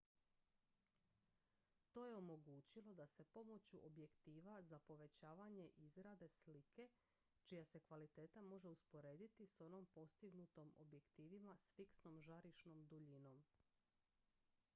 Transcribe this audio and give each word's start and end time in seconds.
to 1.93 2.05
je 2.05 2.15
omogućilo 2.15 2.93
da 2.95 3.07
se 3.07 3.23
pomoću 3.23 3.85
objektiva 3.85 4.61
za 4.61 4.79
povećavanje 4.79 5.69
izrade 5.77 6.29
slike 6.29 6.89
čija 7.43 7.63
se 7.63 7.79
kvaliteta 7.79 8.41
može 8.41 8.69
usporediti 8.69 9.47
s 9.47 9.61
onom 9.61 9.85
postignutom 9.85 10.73
objektivima 10.77 11.57
s 11.57 11.73
fiksnom 11.75 12.21
žarišnom 12.21 12.85
duljinom 12.85 13.43